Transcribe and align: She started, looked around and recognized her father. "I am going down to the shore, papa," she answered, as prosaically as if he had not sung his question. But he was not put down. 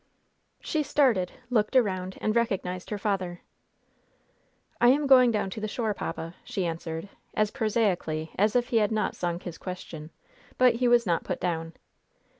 She 0.61 0.81
started, 0.81 1.31
looked 1.51 1.75
around 1.75 2.17
and 2.21 2.35
recognized 2.35 2.89
her 2.89 2.97
father. 2.97 3.41
"I 4.81 4.87
am 4.87 5.05
going 5.05 5.29
down 5.29 5.51
to 5.51 5.61
the 5.61 5.67
shore, 5.67 5.93
papa," 5.93 6.33
she 6.43 6.65
answered, 6.65 7.07
as 7.35 7.51
prosaically 7.51 8.31
as 8.35 8.55
if 8.55 8.69
he 8.69 8.77
had 8.77 8.91
not 8.91 9.15
sung 9.15 9.39
his 9.41 9.59
question. 9.59 10.09
But 10.57 10.77
he 10.77 10.87
was 10.87 11.05
not 11.05 11.23
put 11.23 11.39
down. 11.39 11.73